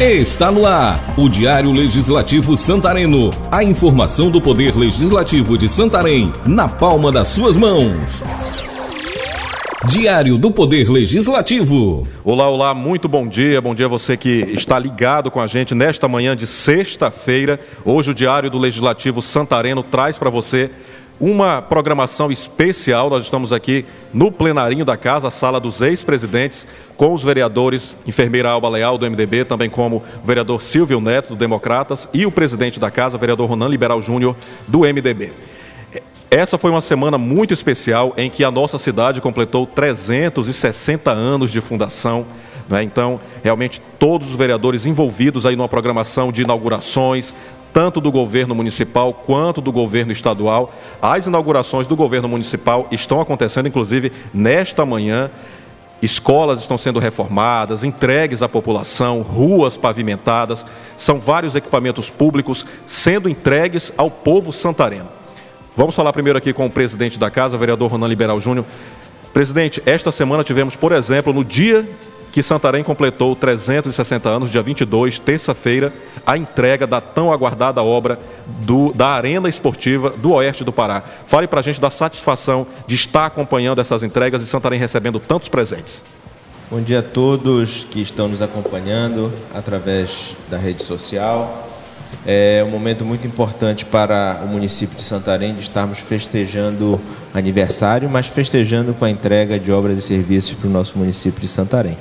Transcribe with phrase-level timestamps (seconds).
[0.00, 3.30] Está no ar o Diário Legislativo Santareno.
[3.50, 7.96] A informação do Poder Legislativo de Santarém na palma das suas mãos.
[9.88, 12.06] Diário do Poder Legislativo.
[12.22, 13.60] Olá, olá, muito bom dia.
[13.60, 17.58] Bom dia a você que está ligado com a gente nesta manhã de sexta-feira.
[17.84, 20.70] Hoje o Diário do Legislativo Santareno traz para você
[21.20, 23.10] uma programação especial.
[23.10, 28.50] Nós estamos aqui no plenarinho da casa, a sala dos ex-presidentes, com os vereadores, enfermeira
[28.50, 32.78] Alba Leal, do MDB, também como o vereador Silvio Neto, do Democratas, e o presidente
[32.78, 34.36] da casa, o vereador Ronan Liberal Júnior,
[34.66, 35.32] do MDB.
[36.30, 41.60] Essa foi uma semana muito especial em que a nossa cidade completou 360 anos de
[41.60, 42.26] fundação.
[42.68, 42.82] Né?
[42.82, 47.32] Então, realmente, todos os vereadores envolvidos aí numa programação de inaugurações,
[47.72, 50.72] tanto do governo municipal quanto do governo estadual.
[51.00, 55.30] As inaugurações do governo municipal estão acontecendo, inclusive, nesta manhã.
[56.00, 60.64] Escolas estão sendo reformadas, entregues à população, ruas pavimentadas,
[60.96, 65.08] são vários equipamentos públicos sendo entregues ao povo santareno.
[65.76, 68.64] Vamos falar primeiro aqui com o presidente da casa, o vereador Ronan Liberal Júnior.
[69.32, 71.88] Presidente, esta semana tivemos, por exemplo, no dia
[72.32, 75.92] que Santarém completou 360 anos, dia 22, terça-feira,
[76.26, 78.18] a entrega da tão aguardada obra
[78.60, 81.02] do, da Arena Esportiva do Oeste do Pará.
[81.26, 85.48] Fale para a gente da satisfação de estar acompanhando essas entregas e Santarém recebendo tantos
[85.48, 86.02] presentes.
[86.70, 91.67] Bom dia a todos que estão nos acompanhando através da rede social.
[92.26, 97.00] É um momento muito importante para o município de Santarém de estarmos festejando
[97.32, 101.48] aniversário, mas festejando com a entrega de obras e serviços para o nosso município de
[101.48, 101.96] Santarém.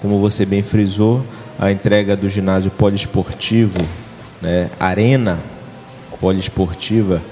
[0.00, 1.24] Como você bem frisou,
[1.58, 3.78] a entrega do ginásio poliesportivo,
[4.40, 5.38] né, Arena
[6.20, 7.22] Poliesportiva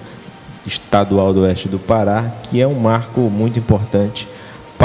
[0.66, 4.28] Estadual do Oeste do Pará, que é um marco muito importante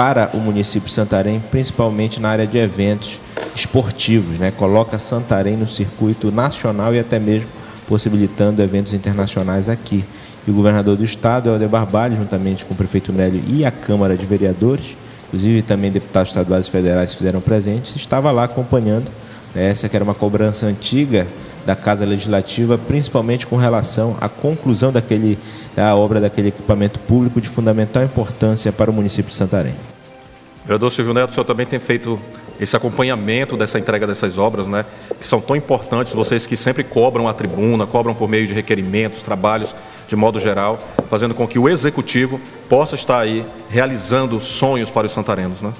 [0.01, 3.19] para o município de Santarém, principalmente na área de eventos
[3.55, 4.49] esportivos, né?
[4.49, 7.47] Coloca Santarém no circuito nacional e até mesmo
[7.87, 10.03] possibilitando eventos internacionais aqui.
[10.47, 14.17] E o governador do estado, Helder Barbalho, juntamente com o prefeito Nélio e a Câmara
[14.17, 14.97] de Vereadores,
[15.27, 19.05] inclusive também deputados estaduais e federais fizeram presentes, estava lá acompanhando
[19.53, 19.69] né?
[19.69, 21.27] essa que era uma cobrança antiga
[21.65, 25.37] da Casa Legislativa, principalmente com relação à conclusão daquele,
[25.75, 29.75] da obra daquele equipamento público de fundamental importância para o município de Santarém.
[30.63, 32.19] Vereador Silvio Neto, o senhor também tem feito
[32.59, 34.85] esse acompanhamento dessa entrega dessas obras, né,
[35.19, 39.21] que são tão importantes, vocês que sempre cobram a tribuna, cobram por meio de requerimentos,
[39.21, 39.73] trabalhos,
[40.07, 40.77] de modo geral,
[41.09, 42.39] fazendo com que o executivo
[42.69, 45.71] possa estar aí realizando sonhos para os santarenos, né?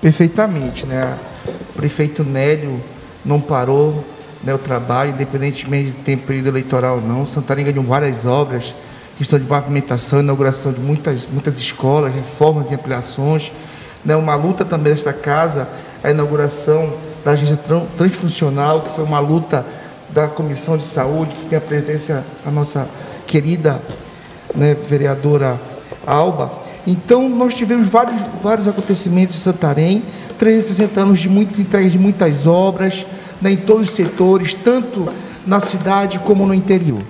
[0.00, 1.16] Perfeitamente, né?
[1.46, 2.80] O prefeito Nélio
[3.24, 4.04] não parou
[4.42, 7.26] né, o trabalho, independentemente de ter período eleitoral ou não.
[7.26, 8.74] Santarém ganhou várias obras,
[9.18, 13.52] questão de pavimentação, inauguração de muitas, muitas escolas, reformas e ampliações.
[14.04, 15.68] Né, uma luta também desta casa
[16.02, 16.92] a inauguração
[17.24, 17.58] da agência
[17.96, 19.64] transfuncional, que foi uma luta
[20.08, 22.88] da Comissão de Saúde, que tem a presidência a nossa
[23.26, 23.80] querida
[24.54, 25.58] né, vereadora
[26.06, 26.50] Alba.
[26.86, 30.02] Então, nós tivemos vários, vários acontecimentos em Santarém,
[30.38, 33.04] 360 anos de entrega de muitas obras,
[33.40, 35.08] né, em todos os setores, tanto
[35.46, 37.02] na cidade como no interior.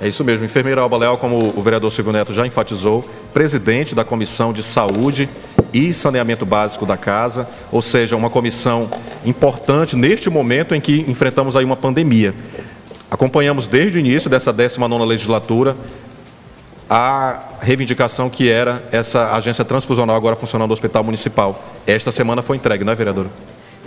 [0.00, 0.44] É isso mesmo.
[0.44, 5.28] Enfermeira Alba Leal, como o vereador Silvio Neto já enfatizou, presidente da Comissão de Saúde
[5.74, 8.90] e Saneamento Básico da Casa, ou seja, uma comissão
[9.24, 12.34] importante neste momento em que enfrentamos aí uma pandemia.
[13.10, 15.76] Acompanhamos desde o início dessa 19ª legislatura
[16.88, 21.62] a reivindicação que era essa agência transfusional agora funcionando no Hospital Municipal.
[21.86, 23.28] Esta semana foi entregue, não é, vereadora?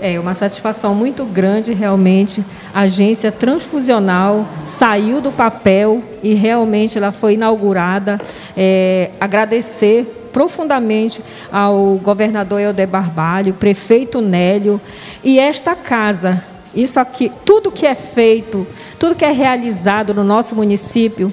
[0.01, 2.43] É uma satisfação muito grande, realmente.
[2.73, 8.19] A agência transfusional saiu do papel e realmente ela foi inaugurada.
[8.57, 11.21] É, agradecer profundamente
[11.51, 14.81] ao governador Helder Barbalho, prefeito Nélio
[15.23, 16.43] e esta casa.
[16.73, 18.65] Isso aqui, tudo que é feito,
[18.97, 21.31] tudo que é realizado no nosso município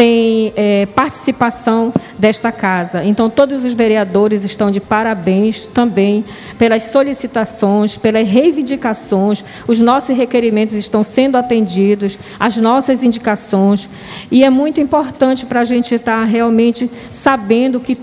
[0.00, 3.04] tem é, participação desta casa.
[3.04, 6.24] Então, todos os vereadores estão de parabéns também
[6.58, 9.44] pelas solicitações, pelas reivindicações.
[9.68, 13.90] Os nossos requerimentos estão sendo atendidos, as nossas indicações.
[14.30, 17.94] E é muito importante para a gente estar realmente sabendo que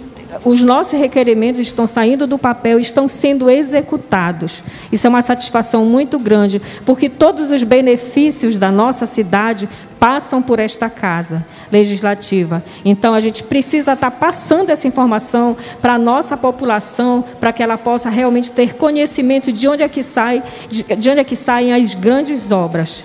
[0.43, 4.63] os nossos requerimentos estão saindo do papel, estão sendo executados.
[4.91, 9.69] Isso é uma satisfação muito grande, porque todos os benefícios da nossa cidade
[9.99, 12.63] passam por esta casa legislativa.
[12.85, 17.77] Então a gente precisa estar passando essa informação para a nossa população, para que ela
[17.77, 21.95] possa realmente ter conhecimento de onde é que sai, de onde é que saem as
[21.95, 23.03] grandes obras.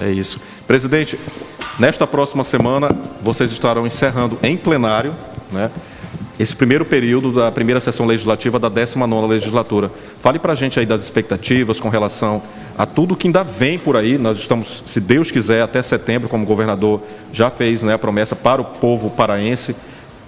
[0.00, 0.40] É isso.
[0.66, 1.18] Presidente,
[1.78, 5.14] nesta próxima semana vocês estarão encerrando em plenário,
[5.52, 5.70] né?
[6.38, 9.90] Esse primeiro período da primeira sessão legislativa da 19ª legislatura.
[10.20, 12.42] Fale para a gente aí das expectativas com relação
[12.76, 14.18] a tudo que ainda vem por aí.
[14.18, 17.00] Nós estamos, se Deus quiser, até setembro, como o governador
[17.32, 19.74] já fez né, a promessa para o povo paraense,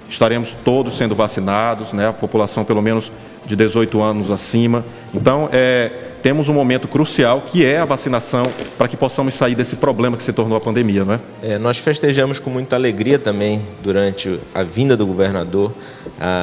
[0.08, 3.12] estaremos todos sendo vacinados, né, a população pelo menos
[3.44, 4.84] de 18 anos acima.
[5.14, 8.42] Então, é, temos um momento crucial que é a vacinação
[8.76, 11.20] para que possamos sair desse problema que se tornou a pandemia, não é?
[11.42, 15.72] é nós festejamos com muita alegria também durante a vinda do governador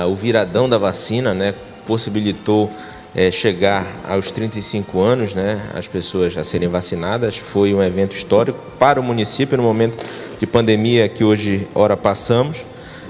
[0.10, 1.54] o viradão da vacina, né?
[1.86, 2.68] Possibilitou
[3.14, 5.62] é, chegar aos 35 anos, né?
[5.76, 10.04] As pessoas a serem vacinadas foi um evento histórico para o município no momento
[10.40, 12.58] de pandemia que hoje ora passamos.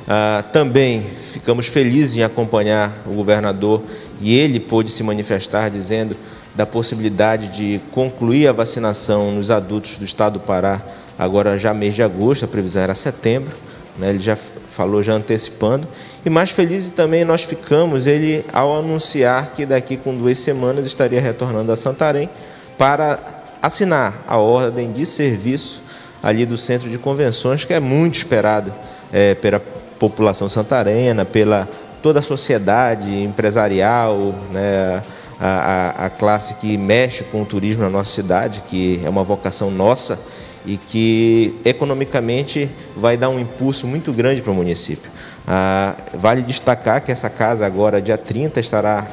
[0.06, 3.81] Ah, também ficamos felizes em acompanhar o governador
[4.19, 6.18] e ele pôde se manifestar dizendo
[6.56, 10.81] da possibilidade de concluir a vacinação nos adultos do estado do Pará
[11.18, 13.56] agora já mês de agosto, a previsão era setembro,
[13.98, 14.10] né?
[14.10, 15.88] ele já falou já antecipando.
[16.25, 21.22] E mais felizes também nós ficamos ele ao anunciar que daqui com duas semanas estaria
[21.22, 22.30] retornando a Santarém
[22.78, 23.19] para
[23.62, 25.81] assinar a ordem de serviço
[26.22, 28.74] ali do centro de convenções, que é muito esperado
[29.13, 29.62] é, pela
[30.00, 31.69] população santarena, pela
[32.01, 35.01] toda a sociedade empresarial, né,
[35.40, 39.24] a, a, a, classe que mexe com o turismo na nossa cidade, que é uma
[39.24, 40.20] vocação nossa
[40.66, 45.12] e que economicamente vai dar um impulso muito grande para o município.
[45.48, 49.06] Ah, vale destacar que essa casa agora, dia 30, estará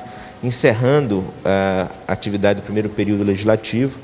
[0.43, 3.99] encerrando ah, a atividade do primeiro período legislativo.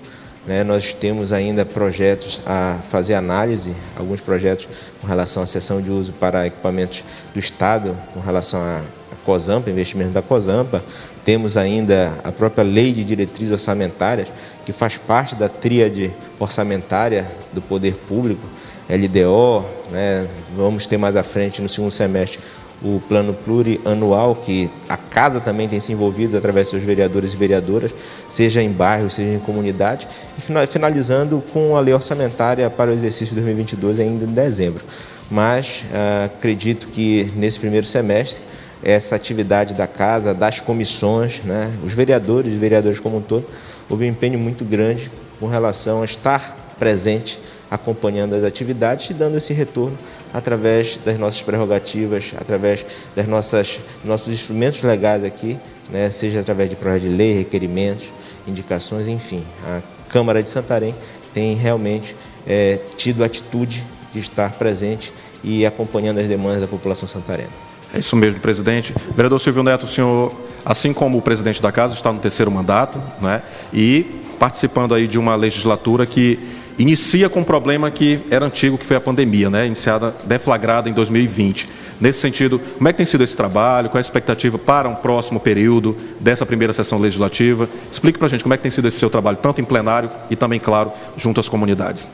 [0.46, 0.62] Né?
[0.62, 4.68] Nós temos ainda projetos a fazer análise, alguns projetos
[5.00, 8.82] com relação à sessão de uso para equipamentos do Estado, com relação à
[9.28, 10.82] COSAMPA, investimento da COSAMPA.
[11.22, 14.28] Temos ainda a própria lei de diretrizes orçamentárias,
[14.64, 16.10] que faz parte da tríade
[16.40, 18.40] orçamentária do poder público,
[18.88, 20.26] LDO, né?
[20.56, 22.40] vamos ter mais à frente no segundo semestre
[22.82, 27.36] o plano plurianual, que a casa também tem se envolvido através dos seus vereadores e
[27.36, 27.90] vereadoras,
[28.28, 30.08] seja em bairros, seja em comunidade,
[30.38, 34.82] e finalizando com a lei orçamentária para o exercício de 2022 ainda em dezembro.
[35.28, 38.42] Mas ah, acredito que nesse primeiro semestre
[38.82, 43.46] essa atividade da casa, das comissões, né, os vereadores e vereadores como um todo,
[43.88, 45.10] houve um empenho muito grande
[45.40, 47.40] com relação a estar presente
[47.70, 49.98] acompanhando as atividades e dando esse retorno
[50.32, 52.84] através das nossas prerrogativas, através
[53.14, 55.58] das nossas nossos instrumentos legais aqui,
[55.90, 58.12] né, seja através de projetos de lei, requerimentos,
[58.46, 59.44] indicações, enfim.
[59.66, 60.94] A Câmara de Santarém
[61.34, 62.16] tem realmente
[62.46, 65.12] é, tido a atitude de estar presente
[65.44, 67.67] e acompanhando as demandas da população santarena.
[67.92, 68.94] É isso mesmo, presidente.
[69.14, 70.32] Vereador Silvio Neto, o senhor,
[70.64, 73.42] assim como o presidente da casa, está no terceiro mandato, né?
[73.72, 74.04] E
[74.38, 76.38] participando aí de uma legislatura que
[76.78, 79.66] inicia com um problema que era antigo, que foi a pandemia, né?
[79.66, 81.68] iniciada, deflagrada em 2020.
[82.00, 83.88] Nesse sentido, como é que tem sido esse trabalho?
[83.88, 87.68] Qual é a expectativa para um próximo período dessa primeira sessão legislativa?
[87.90, 90.08] Explique para a gente como é que tem sido esse seu trabalho, tanto em plenário
[90.30, 92.08] e também, claro, junto às comunidades.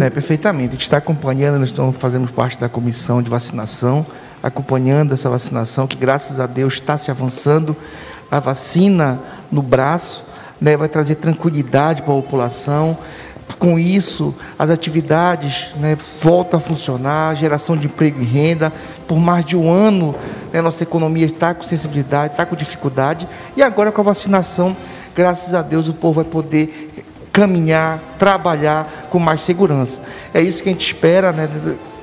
[0.00, 0.70] É, perfeitamente.
[0.70, 4.04] A gente está acompanhando, nós estamos fazendo parte da comissão de vacinação,
[4.42, 7.76] acompanhando essa vacinação, que graças a Deus está se avançando.
[8.30, 9.18] A vacina
[9.50, 10.22] no braço
[10.60, 12.96] né, vai trazer tranquilidade para a população
[13.58, 18.72] com isso, as atividades né, voltam a funcionar, geração de emprego e renda.
[19.06, 20.14] Por mais de um ano,
[20.52, 23.28] né, nossa economia está com sensibilidade, está com dificuldade.
[23.56, 24.76] E agora, com a vacinação,
[25.14, 26.90] graças a Deus, o povo vai poder
[27.32, 30.00] caminhar, trabalhar com mais segurança.
[30.32, 31.48] É isso que a gente espera, né,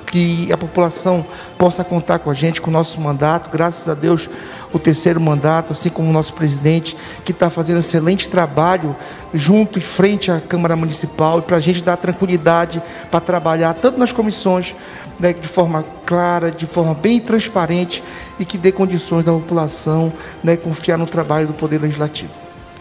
[0.08, 1.26] que a população
[1.58, 3.50] possa contar com a gente, com o nosso mandato.
[3.52, 4.30] Graças a Deus,
[4.72, 6.96] o terceiro mandato, assim como o nosso presidente,
[7.26, 8.96] que está fazendo excelente trabalho
[9.34, 14.00] junto e frente à Câmara Municipal, e para a gente dar tranquilidade para trabalhar tanto
[14.00, 14.74] nas comissões,
[15.20, 18.04] né, de forma clara, de forma bem transparente
[18.40, 22.32] e que dê condições da população né, confiar no trabalho do Poder Legislativo.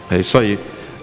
[0.09, 0.57] É isso aí.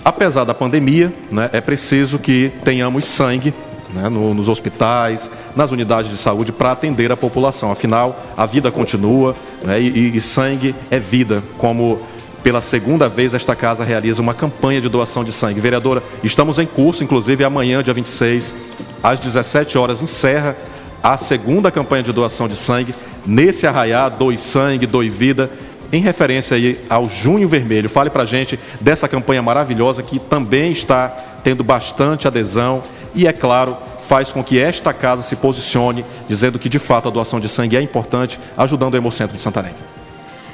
[0.04, 3.52] Apesar da pandemia, né, é preciso que tenhamos sangue
[3.92, 7.70] né, no, nos hospitais, nas unidades de saúde, para atender a população.
[7.70, 12.00] Afinal, a vida continua né, e, e sangue é vida, como
[12.42, 15.60] pela segunda vez esta casa realiza uma campanha de doação de sangue.
[15.60, 18.54] Vereadora, estamos em curso, inclusive amanhã, dia 26,
[19.02, 20.54] às 17 horas, encerra
[21.02, 22.94] a segunda campanha de doação de sangue.
[23.26, 25.50] Nesse arraiá, doe sangue, doe vida,
[25.90, 27.88] em referência aí ao Junho Vermelho.
[27.88, 31.08] Fale para gente dessa campanha maravilhosa que também está
[31.42, 32.82] tendo bastante adesão
[33.14, 37.10] e, é claro, faz com que esta casa se posicione, dizendo que de fato a
[37.10, 39.72] doação de sangue é importante, ajudando o Hemocentro de Santarém.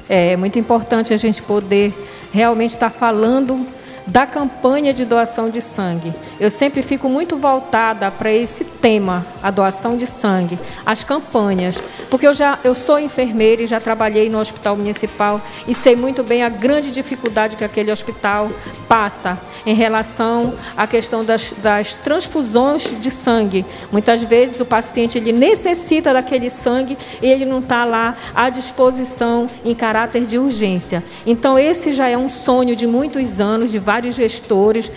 [0.09, 1.93] É muito importante a gente poder
[2.33, 3.67] realmente estar falando
[4.11, 6.12] da campanha de doação de sangue.
[6.38, 12.26] Eu sempre fico muito voltada para esse tema, a doação de sangue, as campanhas, porque
[12.26, 16.43] eu já eu sou enfermeira e já trabalhei no hospital municipal e sei muito bem
[16.43, 18.50] a grande dificuldade que aquele hospital
[18.88, 23.64] passa em relação à questão das, das transfusões de sangue.
[23.93, 29.49] Muitas vezes o paciente ele necessita daquele sangue e ele não está lá à disposição
[29.64, 31.05] em caráter de urgência.
[31.26, 34.90] Então esse já é um sonho de muitos anos de vários gestores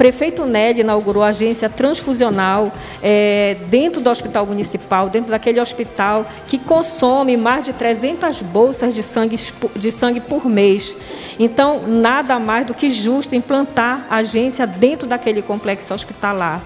[0.00, 6.56] prefeito Nelly inaugurou a agência transfusional é, dentro do hospital municipal, dentro daquele hospital que
[6.56, 9.38] consome mais de 300 bolsas de sangue,
[9.76, 10.96] de sangue por mês.
[11.38, 16.62] Então, nada mais do que justo implantar a agência dentro daquele complexo hospitalar.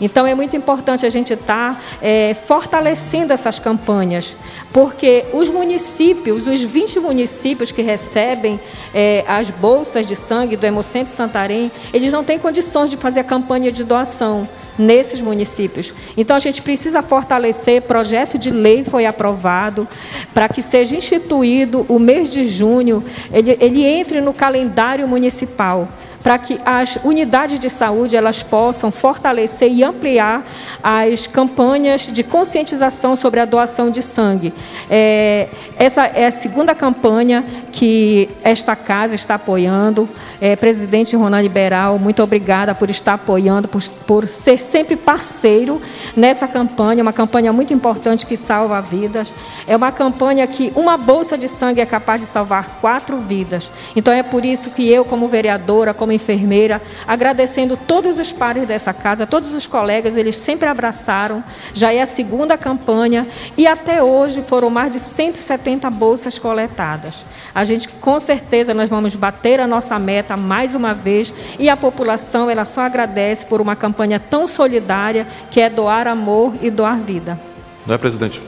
[0.00, 4.36] Então é muito importante a gente estar tá, é, fortalecendo essas campanhas,
[4.72, 8.60] porque os municípios, os 20 municípios que recebem
[8.94, 13.24] é, as bolsas de sangue do Hemocentro Santarém, eles não têm condições de fazer a
[13.24, 15.94] campanha de doação nesses municípios.
[16.16, 19.88] Então a gente precisa fortalecer, projeto de lei foi aprovado
[20.34, 23.02] para que seja instituído o mês de junho,
[23.32, 25.88] ele, ele entre no calendário municipal
[26.26, 30.44] para que as unidades de saúde elas possam fortalecer e ampliar
[30.82, 34.52] as campanhas de conscientização sobre a doação de sangue.
[34.90, 35.46] É,
[35.78, 37.44] essa é a segunda campanha
[37.76, 40.08] que esta casa está apoiando.
[40.40, 45.80] É, presidente Ronald Liberal, muito obrigada por estar apoiando, por, por ser sempre parceiro
[46.16, 49.32] nessa campanha, uma campanha muito importante que salva vidas.
[49.66, 53.70] É uma campanha que uma bolsa de sangue é capaz de salvar quatro vidas.
[53.94, 58.94] Então é por isso que eu, como vereadora, como enfermeira, agradecendo todos os pares dessa
[58.94, 61.44] casa, todos os colegas, eles sempre abraçaram.
[61.74, 67.22] Já é a segunda campanha e até hoje foram mais de 170 bolsas coletadas.
[67.54, 71.76] A gente, com certeza, nós vamos bater a nossa meta mais uma vez e a
[71.76, 76.98] população, ela só agradece por uma campanha tão solidária que é doar amor e doar
[76.98, 77.38] vida.
[77.86, 78.40] Não é, presidente?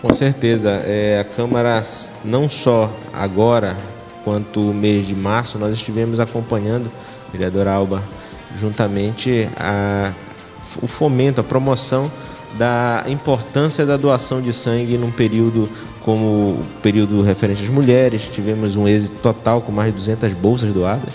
[0.00, 0.70] Com certeza.
[0.84, 1.82] É, a Câmara,
[2.24, 3.76] não só agora,
[4.24, 6.90] quanto o mês de março, nós estivemos acompanhando,
[7.32, 8.02] vereadora Alba,
[8.56, 10.12] juntamente a,
[10.80, 12.10] o fomento, a promoção
[12.56, 15.68] da importância da doação de sangue num período
[16.08, 20.72] como o período referente às mulheres, tivemos um êxito total com mais de 200 bolsas
[20.72, 21.12] doadas.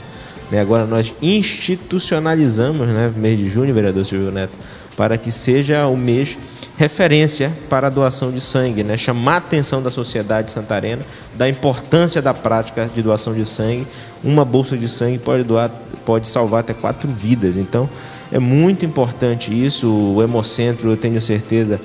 [0.51, 0.59] Né?
[0.59, 4.53] Agora nós institucionalizamos, né, mês de junho, vereador Silvio Neto,
[4.95, 6.37] para que seja o mês
[6.77, 8.95] referência para a doação de sangue, né?
[8.95, 11.01] chamar a atenção da sociedade santarena
[11.33, 13.87] da importância da prática de doação de sangue.
[14.23, 15.71] Uma bolsa de sangue pode doar,
[16.05, 17.57] pode salvar até quatro vidas.
[17.57, 17.89] Então,
[18.31, 19.89] é muito importante isso.
[19.89, 21.81] O Hemocentro, eu tenho certeza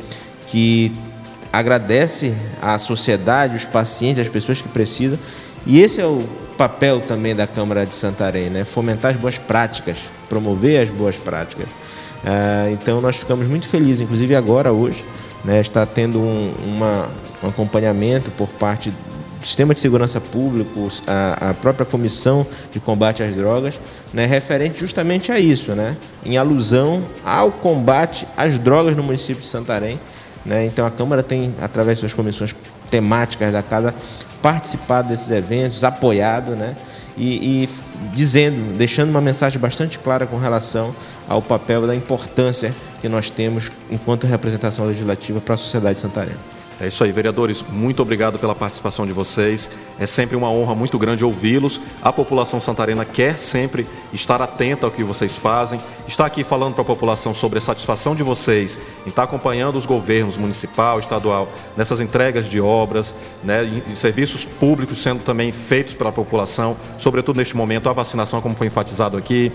[0.47, 0.93] que
[1.53, 5.19] agradece à sociedade, os pacientes, as pessoas que precisam.
[5.67, 6.23] E esse é o
[6.57, 8.65] papel também da Câmara de Santarém, né?
[8.65, 9.97] fomentar as boas práticas,
[10.29, 11.67] promover as boas práticas.
[12.19, 15.05] Uh, então nós ficamos muito felizes, inclusive agora, hoje,
[15.45, 17.09] né, está tendo um, uma,
[17.43, 23.23] um acompanhamento por parte do Sistema de Segurança Público, a, a própria Comissão de Combate
[23.23, 23.79] às Drogas,
[24.13, 29.49] né, referente justamente a isso, né, em alusão ao combate às drogas no município de
[29.49, 30.01] Santarém.
[30.45, 32.55] Né, então a Câmara tem, através de suas comissões
[32.91, 33.95] temáticas da casa,
[34.41, 36.77] participado desses eventos, apoiado, né,
[37.17, 37.69] e, e
[38.15, 40.95] dizendo, deixando uma mensagem bastante clara com relação
[41.29, 46.58] ao papel da importância que nós temos enquanto representação legislativa para a sociedade santarena.
[46.81, 47.65] É isso aí, vereadores.
[47.69, 49.69] Muito obrigado pela participação de vocês.
[49.99, 51.81] É sempre uma honra muito grande ouvi-los.
[52.01, 55.81] A população santarena quer sempre estar atenta ao que vocês fazem.
[56.07, 59.87] Está aqui falando para a população sobre a satisfação de vocês em estar acompanhando os
[59.87, 66.77] governos municipal, estadual, nessas entregas de obras, né, serviços públicos sendo também feitos pela população,
[66.99, 69.53] sobretudo neste momento a vacinação, como foi enfatizado aqui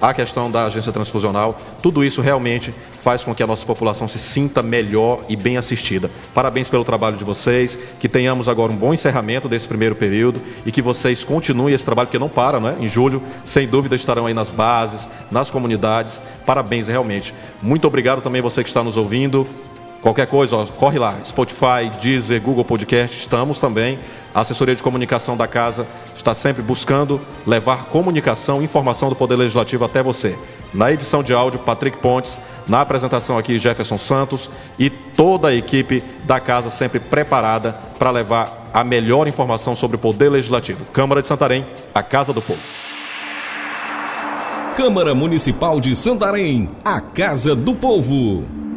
[0.00, 4.18] a questão da agência transfusional, tudo isso realmente faz com que a nossa população se
[4.18, 6.10] sinta melhor e bem assistida.
[6.34, 10.72] Parabéns pelo trabalho de vocês, que tenhamos agora um bom encerramento desse primeiro período e
[10.72, 12.76] que vocês continuem esse trabalho, que não para, não é?
[12.80, 16.20] Em julho, sem dúvida, estarão aí nas bases, nas comunidades.
[16.44, 17.34] Parabéns, realmente.
[17.62, 19.46] Muito obrigado também você que está nos ouvindo.
[20.00, 23.98] Qualquer coisa, ó, corre lá, Spotify, Deezer, Google Podcast, estamos também.
[24.34, 25.86] A assessoria de comunicação da casa
[26.16, 30.38] está sempre buscando levar comunicação informação do Poder Legislativo até você.
[30.72, 32.38] Na edição de áudio, Patrick Pontes,
[32.68, 38.68] na apresentação aqui, Jefferson Santos e toda a equipe da casa sempre preparada para levar
[38.72, 40.84] a melhor informação sobre o Poder Legislativo.
[40.92, 42.60] Câmara de Santarém, a Casa do Povo.
[44.76, 48.67] Câmara Municipal de Santarém, a Casa do Povo.